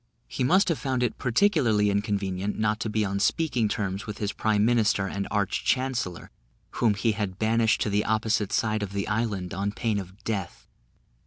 He 0.27 0.43
must 0.43 0.67
have 0.69 0.79
found 0.79 1.03
it 1.03 1.19
particularly 1.19 1.91
inconvenient 1.91 2.57
not 2.57 2.79
to 2.79 2.89
be 2.89 3.05
on 3.05 3.19
speaking 3.19 3.67
terms 3.69 4.07
with 4.07 4.17
his 4.17 4.33
prime 4.33 4.65
minister 4.65 5.05
and 5.05 5.27
arch 5.29 5.63
chancellor, 5.63 6.31
whom 6.81 6.95
he 6.95 7.11
had 7.11 7.37
banished 7.37 7.81
to 7.81 7.89
the 7.91 8.03
opposite 8.05 8.51
side 8.51 8.81
of 8.81 8.93
the 8.93 9.07
island 9.07 9.53
on 9.53 9.71
pain 9.71 9.99
of 9.99 10.23
death. 10.23 10.67